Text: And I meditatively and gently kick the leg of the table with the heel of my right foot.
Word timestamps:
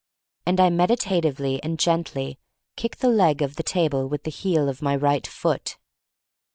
And 0.47 0.59
I 0.59 0.71
meditatively 0.71 1.61
and 1.61 1.77
gently 1.77 2.39
kick 2.75 2.97
the 2.97 3.07
leg 3.07 3.43
of 3.43 3.55
the 3.55 3.61
table 3.61 4.09
with 4.09 4.23
the 4.23 4.31
heel 4.31 4.67
of 4.67 4.81
my 4.81 4.95
right 4.95 5.27
foot. 5.27 5.77